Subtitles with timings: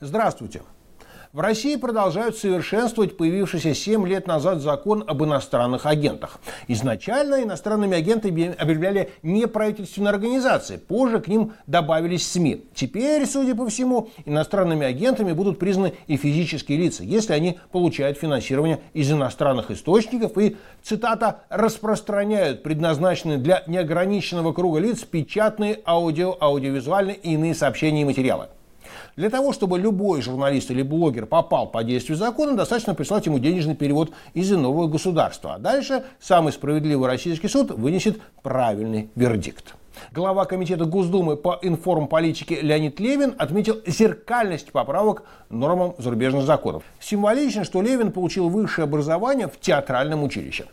[0.00, 0.62] Здравствуйте.
[1.32, 6.38] В России продолжают совершенствовать появившийся 7 лет назад закон об иностранных агентах.
[6.68, 12.66] Изначально иностранными агентами объявляли неправительственные организации, позже к ним добавились СМИ.
[12.74, 18.80] Теперь, судя по всему, иностранными агентами будут признаны и физические лица, если они получают финансирование
[18.94, 27.34] из иностранных источников и, цитата, распространяют предназначенные для неограниченного круга лиц печатные аудио, аудиовизуальные и
[27.34, 28.48] иные сообщения и материалы.
[29.16, 33.74] Для того, чтобы любой журналист или блогер попал по действию закона, достаточно прислать ему денежный
[33.74, 35.54] перевод из иного государства.
[35.54, 39.74] А дальше самый справедливый российский суд вынесет правильный вердикт.
[40.12, 46.82] Глава Комитета Госдумы по информполитике Леонид Левин отметил зеркальность поправок нормам зарубежных законов.
[47.00, 50.66] Символично, что Левин получил высшее образование в театральном училище.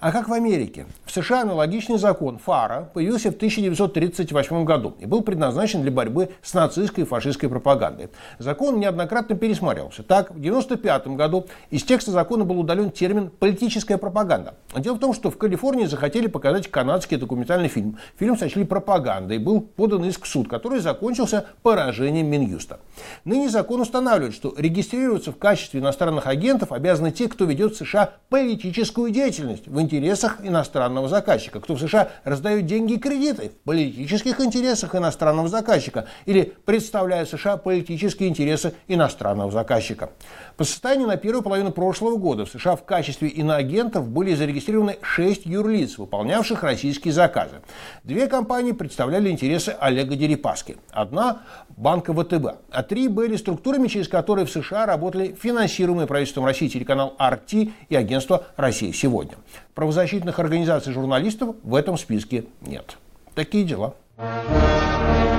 [0.00, 0.86] А как в Америке?
[1.04, 6.54] В США аналогичный закон ФАРа появился в 1938 году и был предназначен для борьбы с
[6.54, 8.08] нацистской и фашистской пропагандой.
[8.38, 10.04] Закон неоднократно пересматривался.
[10.04, 14.54] Так, в 1995 году из текста закона был удален термин «политическая пропаганда».
[14.76, 17.98] Дело в том, что в Калифорнии захотели показать канадский документальный фильм.
[18.20, 22.78] Фильм сочли пропагандой, был подан иск в суд, который закончился поражением Минюста.
[23.24, 28.12] Ныне закон устанавливает, что регистрироваться в качестве иностранных агентов обязаны те, кто ведет в США
[28.28, 31.60] политическую деятельность в интересах иностранного заказчика.
[31.60, 37.56] Кто в США раздает деньги и кредиты в политических интересах иностранного заказчика или представляет США
[37.56, 40.10] политические интересы иностранного заказчика.
[40.58, 45.46] По состоянию на первую половину прошлого года в США в качестве иноагентов были зарегистрированы 6
[45.46, 47.62] юрлиц, выполнявших российские заказы.
[48.04, 50.76] Две компании представляли интересы Олега Дерипаски.
[50.90, 51.42] Одна–
[51.76, 52.58] банка ВТБ.
[52.70, 57.96] А три были структурами, через которые в США работали финансируемые правительством России телеканал RT и
[57.96, 59.36] агентство «Россия сегодня»
[59.78, 62.98] правозащитных организаций журналистов в этом списке нет.
[63.36, 63.94] Такие дела.
[64.18, 65.37] Thank you.